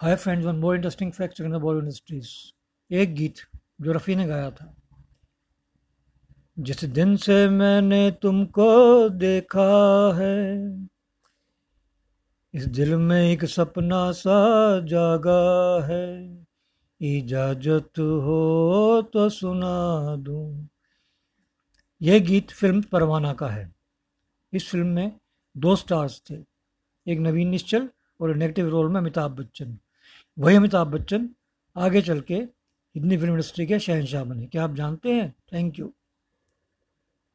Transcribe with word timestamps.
Hi 0.00 0.16
friends 0.16 0.46
one 0.46 0.56
more 0.56 0.74
interesting 0.74 1.12
fact 1.12 1.40
in 1.40 1.52
the 1.52 1.54
Bollywood 1.54 1.84
industries 1.84 2.28
एक 2.94 3.14
गीत 3.14 3.34
जो 3.80 3.92
रफ़ी 3.92 4.14
ने 4.14 4.26
गाया 4.26 4.50
था। 4.50 4.74
जिस 6.58 6.84
दिन 6.84 7.16
से 7.16 7.48
मैंने 7.48 8.10
तुमको 8.10 9.08
देखा 9.08 9.68
है, 10.16 10.66
इस 12.54 12.66
दिल 12.66 12.96
में 12.96 13.30
एक 13.30 13.44
सपना 13.44 14.12
सा 14.12 14.36
जागा 14.80 15.86
है। 15.86 16.38
इजाज़त 17.00 17.98
हो 17.98 19.02
तो 19.12 19.28
सुना 19.28 20.16
दूँ। 20.16 20.68
यह 22.02 22.18
गीत 22.18 22.50
फ़िल्म 22.50 22.82
परवाना 22.82 23.32
का 23.32 23.48
है। 23.48 23.72
इस 24.52 24.70
फ़िल्म 24.70 24.86
में 24.86 25.12
दो 25.56 25.76
स्टार्स 25.76 26.22
थे। 26.30 26.34
एक 27.06 27.18
नवीन 27.18 27.48
निश्चल 27.48 27.88
और 28.20 28.34
नेगेटिव 28.34 28.68
रोल 28.68 28.88
में 28.88 29.00
अमिताभ 29.00 29.30
बच्चन। 29.30 29.78
वही 30.38 30.56
अमिताभ 30.56 30.86
बच्चन 30.86 31.28
आगे 31.76 32.02
चल 32.02 32.20
के 32.20 32.34
हिंदी 32.94 33.16
फ़िल्म 33.16 33.32
इंडस्ट्री 33.32 33.66
के 33.66 33.78
शहनशाह 33.78 34.24
बने। 34.24 34.46
क्या 34.46 34.64
आप 34.64 34.74
जानते 34.74 35.12
हैं? 35.12 35.34
Thank 35.52 35.78
you 35.78 35.94